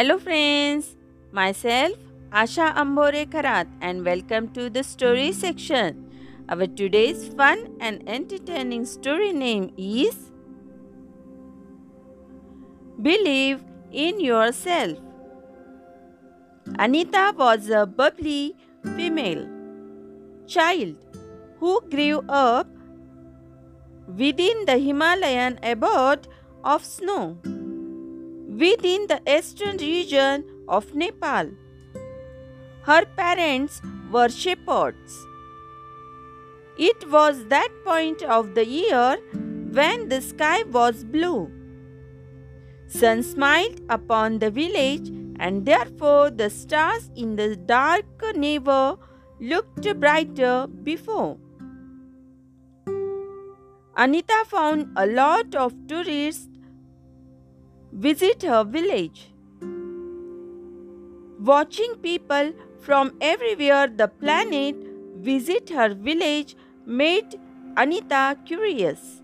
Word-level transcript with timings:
Hello 0.00 0.16
friends, 0.18 0.96
myself 1.30 1.96
Asha 2.42 2.74
Ambore 2.82 3.26
Kharat 3.32 3.66
and 3.82 4.02
welcome 4.02 4.48
to 4.54 4.70
the 4.70 4.82
story 4.82 5.30
section. 5.30 5.98
Our 6.48 6.66
today's 6.68 7.28
fun 7.40 7.76
and 7.80 8.08
entertaining 8.08 8.86
story 8.86 9.30
name 9.34 9.74
is 9.76 10.16
Believe 13.02 13.62
in 13.92 14.20
Yourself. 14.20 14.96
Anita 16.78 17.34
was 17.36 17.68
a 17.68 17.84
bubbly 17.84 18.56
female 18.96 19.46
child 20.46 20.96
who 21.58 21.78
grew 21.90 22.24
up 22.26 22.66
within 24.16 24.64
the 24.64 24.78
Himalayan 24.78 25.60
abode 25.62 26.26
of 26.64 26.86
snow 26.86 27.36
within 28.62 29.06
the 29.06 29.20
eastern 29.38 29.76
region 29.78 30.44
of 30.68 30.94
Nepal. 30.94 31.50
Her 32.82 33.04
parents 33.20 33.80
were 34.12 34.28
shepherds. 34.28 35.14
It 36.76 37.08
was 37.10 37.46
that 37.46 37.70
point 37.84 38.22
of 38.22 38.54
the 38.54 38.66
year 38.66 39.18
when 39.78 40.08
the 40.08 40.20
sky 40.20 40.62
was 40.64 41.04
blue. 41.04 41.50
Sun 42.88 43.22
smiled 43.22 43.80
upon 43.88 44.38
the 44.40 44.50
village, 44.50 45.08
and 45.38 45.64
therefore 45.64 46.30
the 46.30 46.50
stars 46.50 47.10
in 47.16 47.36
the 47.36 47.56
dark 47.56 48.24
never 48.34 48.96
looked 49.40 49.88
brighter 50.00 50.66
before. 50.88 51.36
Anita 53.96 54.44
found 54.48 54.88
a 54.96 55.06
lot 55.06 55.54
of 55.54 55.72
tourists 55.86 56.49
visit 57.92 58.42
her 58.42 58.64
village. 58.64 59.32
Watching 61.40 61.94
people 61.96 62.52
from 62.80 63.12
everywhere 63.20 63.86
the 63.88 64.08
planet 64.08 64.76
visit 65.16 65.70
her 65.70 65.94
village 65.94 66.56
made 66.86 67.38
Anita 67.76 68.36
curious. 68.44 69.22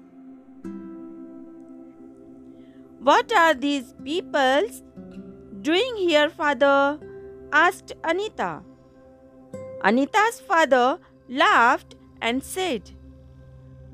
What 3.01 3.33
are 3.33 3.55
these 3.55 3.95
peoples 4.05 4.83
doing 5.63 5.97
here, 5.97 6.29
father? 6.29 6.99
asked 7.53 7.93
Anita. 8.03 8.63
Anita's 9.85 10.41
father 10.41 10.99
laughed 11.29 11.95
and 12.21 12.43
said, 12.43 12.91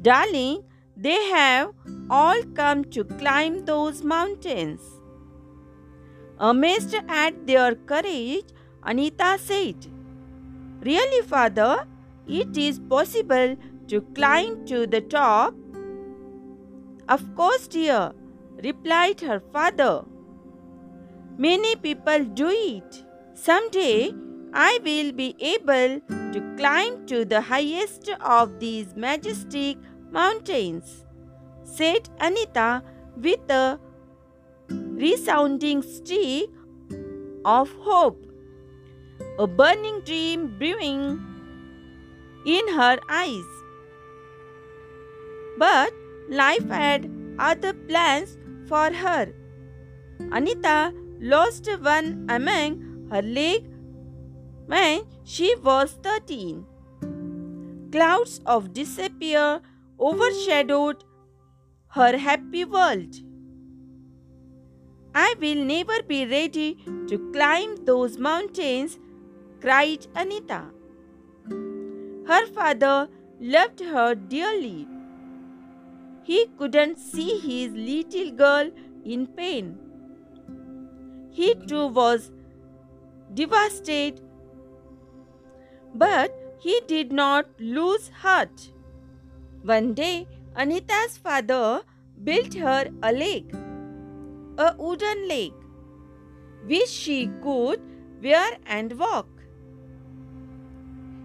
Darling, 0.01 0.65
they 0.97 1.31
have 1.31 1.71
all 2.11 2.43
come 2.55 2.85
to 2.85 3.05
climb 3.05 3.65
those 3.65 4.03
mountains. 4.03 4.81
Amazed 6.39 6.95
at 7.09 7.47
their 7.47 7.75
courage, 7.75 8.45
Anita 8.83 9.39
said, 9.39 9.87
Really, 10.81 11.23
father, 11.27 11.87
it 12.27 12.57
is 12.57 12.79
possible 12.79 13.57
to 13.89 14.01
climb 14.15 14.65
to 14.67 14.87
the 14.87 15.01
top? 15.01 15.55
Of 17.09 17.35
course, 17.35 17.69
dear, 17.69 18.13
replied 18.63 19.21
her 19.21 19.41
father. 19.53 20.05
Many 21.39 21.77
people 21.77 22.25
do 22.25 22.49
it. 22.49 23.05
Someday 23.35 24.13
I 24.53 24.79
will 24.85 25.13
be 25.13 25.35
able 25.41 26.01
to 26.11 26.55
climb 26.57 27.07
to 27.07 27.25
the 27.25 27.41
highest 27.41 28.11
of 28.21 28.61
these 28.61 28.95
majestic 28.95 29.79
mountains, 30.13 31.05
said 31.65 32.09
Anita 32.21 32.83
with 33.17 33.51
a 33.51 33.79
resounding 34.69 35.83
streak 35.83 36.51
of 37.45 37.71
hope, 37.81 38.25
a 39.39 39.47
burning 39.47 40.01
dream 40.05 40.57
brewing 40.59 41.21
in 42.47 42.69
her 42.75 42.99
eyes. 43.09 43.51
But 45.59 45.93
life 46.29 46.69
had 46.69 47.11
other 47.39 47.73
plans 47.73 48.39
for 48.69 48.93
her. 48.93 49.33
Anita 50.31 50.93
lost 51.21 51.69
one 51.81 52.27
among 52.29 53.09
her 53.11 53.23
leg 53.23 53.67
when 54.67 55.05
she 55.25 55.55
was 55.57 55.93
13. 56.03 56.67
Clouds 57.91 58.41
of 58.47 58.73
despair 58.73 59.61
overshadowed 60.11 61.05
her 61.97 62.17
happy 62.17 62.65
world. 62.65 63.19
I 65.15 65.35
will 65.41 65.65
never 65.65 66.03
be 66.03 66.25
ready 66.27 66.69
to 67.09 67.19
climb 67.33 67.77
those 67.85 68.19
mountains, 68.19 68.99
cried 69.61 70.07
Anita. 70.17 70.63
Her 72.27 72.47
father 72.47 73.09
loved 73.39 73.81
her 73.81 74.15
dearly. 74.15 74.89
He 76.25 76.47
couldn't 76.59 76.99
see 76.99 77.39
his 77.39 77.73
little 77.73 78.31
girl 78.33 78.71
in 79.05 79.27
pain. 79.27 79.79
He 81.31 81.55
too 81.55 81.87
was 81.89 82.31
devastated, 83.35 84.21
but 85.95 86.35
he 86.61 86.81
did 86.87 87.13
not 87.13 87.47
lose 87.59 88.09
heart. 88.09 88.72
One 89.65 89.95
day, 89.95 90.27
Anita's 90.57 91.19
father 91.19 91.83
built 92.25 92.55
her 92.55 92.91
a 93.01 93.13
lake, 93.13 93.53
a 94.59 94.75
wooden 94.77 95.29
lake, 95.29 95.55
which 96.67 96.89
she 96.89 97.31
could 97.45 97.81
wear 98.21 98.57
and 98.67 98.99
walk. 98.99 99.29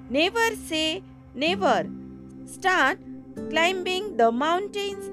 Never 0.09 0.55
say 0.55 1.03
never. 1.33 1.89
Start 2.45 2.99
climbing 3.49 4.17
the 4.17 4.31
mountains, 4.31 5.09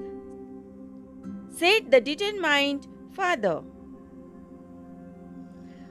said 1.49 1.89
the 1.89 1.99
determined 1.99 2.87
father. 3.11 3.61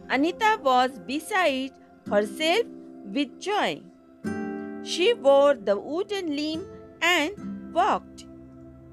Anita 0.09 0.61
was 0.63 1.01
beside 1.01 1.73
herself 2.07 2.65
with 3.07 3.41
joy. 3.41 3.83
She 4.85 5.13
wore 5.15 5.55
the 5.55 5.77
wooden 5.77 6.37
limb 6.37 6.65
and 7.01 7.73
walked 7.73 8.27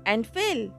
and 0.05 0.25
fell, 0.25 0.69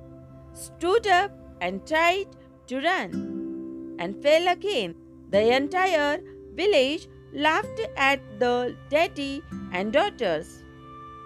stood 0.55 1.07
up 1.07 1.33
and 1.61 1.87
tried 1.87 2.27
to 2.67 2.81
run 2.81 3.97
and 3.99 4.21
fell 4.23 4.49
again. 4.49 4.95
The 5.31 5.55
entire 5.57 6.21
village 6.55 7.09
laughed 7.33 7.81
at 7.97 8.21
the 8.39 8.77
daddy 8.91 9.43
and 9.73 9.93
daughter's 9.93 10.63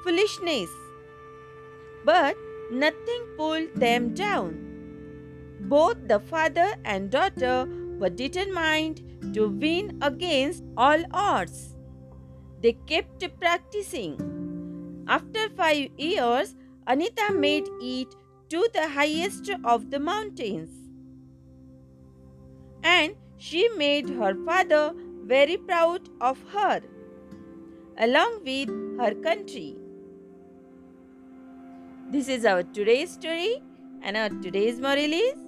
foolishness, 0.05 0.71
but 2.05 2.37
nothing 2.71 3.27
pulled 3.37 3.75
them 3.75 4.15
down. 4.15 4.63
Both 5.61 6.07
the 6.07 6.21
father 6.21 6.75
and 6.85 7.11
daughter 7.11 7.67
were 7.99 8.11
determined 8.11 9.03
to 9.35 9.49
win 9.49 9.99
against 10.03 10.63
all 10.77 11.03
odds. 11.13 11.75
They 12.63 12.75
kept 12.87 13.25
practicing 13.41 14.46
after 15.09 15.49
five 15.51 15.91
years, 15.97 16.55
Anita 16.87 17.33
made 17.33 17.69
it 17.81 18.15
to 18.51 18.69
the 18.73 18.89
highest 18.89 19.51
of 19.65 19.91
the 19.91 19.99
mountains. 19.99 20.71
And 22.83 23.15
she 23.39 23.69
made 23.71 24.09
her 24.09 24.35
father 24.45 24.95
very 25.25 25.57
proud 25.57 26.09
of 26.21 26.43
her, 26.53 26.81
along 27.99 28.43
with 28.45 28.69
her 29.01 29.15
country. 29.15 29.77
This 32.11 32.29
is 32.29 32.45
our 32.45 32.63
today's 32.63 33.11
story, 33.11 33.63
and 34.03 34.17
our 34.17 34.29
today's 34.29 34.81
moral 34.81 35.13
is 35.13 35.47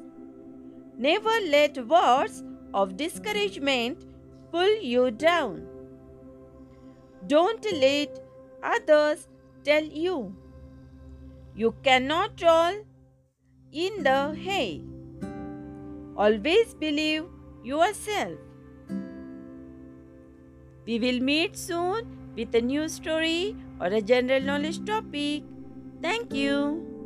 Never 0.97 1.31
let 1.49 1.79
words 1.87 2.43
of 2.75 2.97
discouragement 2.97 4.05
pull 4.51 4.83
you 4.83 5.13
down. 5.13 5.65
Don't 7.29 7.65
let 7.73 8.19
others 8.65 9.29
tell 9.69 9.89
you. 10.03 10.35
You 11.55 11.75
cannot 11.83 12.43
roll 12.43 12.77
in 13.73 14.03
the 14.03 14.19
hay. 14.35 14.83
Always 16.17 16.75
believe 16.75 17.25
yourself. 17.63 18.39
We 20.87 20.99
will 20.99 21.21
meet 21.21 21.57
soon 21.57 22.15
with 22.37 22.55
a 22.55 22.61
new 22.61 22.89
story 22.89 23.57
or 23.81 23.89
a 23.89 24.01
general 24.01 24.41
knowledge 24.41 24.85
topic. 24.87 25.43
Thank 26.01 26.33
you. 26.33 26.98